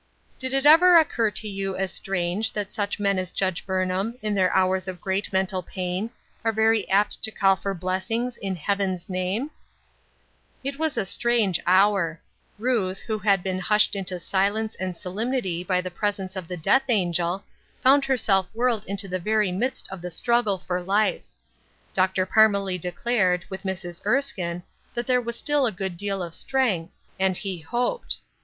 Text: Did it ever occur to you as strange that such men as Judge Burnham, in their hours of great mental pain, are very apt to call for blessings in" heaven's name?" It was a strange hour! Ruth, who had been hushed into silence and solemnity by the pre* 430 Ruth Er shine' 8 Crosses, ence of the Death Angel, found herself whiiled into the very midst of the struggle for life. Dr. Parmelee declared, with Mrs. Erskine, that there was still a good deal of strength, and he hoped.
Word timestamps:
Did 0.39 0.55
it 0.55 0.65
ever 0.65 0.97
occur 0.97 1.29
to 1.29 1.47
you 1.47 1.77
as 1.77 1.91
strange 1.93 2.53
that 2.53 2.73
such 2.73 2.99
men 2.99 3.19
as 3.19 3.29
Judge 3.29 3.63
Burnham, 3.67 4.17
in 4.23 4.33
their 4.33 4.51
hours 4.51 4.87
of 4.87 4.99
great 4.99 5.31
mental 5.31 5.61
pain, 5.61 6.09
are 6.43 6.51
very 6.51 6.89
apt 6.89 7.21
to 7.21 7.29
call 7.29 7.55
for 7.55 7.75
blessings 7.75 8.35
in" 8.37 8.55
heaven's 8.55 9.09
name?" 9.09 9.51
It 10.63 10.79
was 10.79 10.97
a 10.97 11.05
strange 11.05 11.59
hour! 11.67 12.19
Ruth, 12.57 13.01
who 13.01 13.19
had 13.19 13.43
been 13.43 13.59
hushed 13.59 13.95
into 13.95 14.19
silence 14.19 14.73
and 14.73 14.97
solemnity 14.97 15.63
by 15.63 15.81
the 15.81 15.91
pre* 15.91 16.11
430 16.11 16.25
Ruth 16.25 16.31
Er 16.31 16.33
shine' 16.33 16.33
8 16.33 16.33
Crosses, 16.33 16.35
ence 16.35 16.35
of 16.41 16.47
the 16.47 16.57
Death 16.57 16.89
Angel, 16.89 17.43
found 17.83 18.05
herself 18.05 18.47
whiiled 18.55 18.85
into 18.87 19.07
the 19.07 19.19
very 19.19 19.51
midst 19.51 19.87
of 19.91 20.01
the 20.01 20.09
struggle 20.09 20.57
for 20.57 20.81
life. 20.81 21.25
Dr. 21.93 22.25
Parmelee 22.25 22.79
declared, 22.81 23.45
with 23.51 23.61
Mrs. 23.61 24.03
Erskine, 24.03 24.63
that 24.95 25.05
there 25.05 25.21
was 25.21 25.35
still 25.37 25.67
a 25.67 25.71
good 25.71 25.95
deal 25.95 26.23
of 26.23 26.33
strength, 26.33 26.95
and 27.19 27.37
he 27.37 27.59
hoped. 27.59 28.17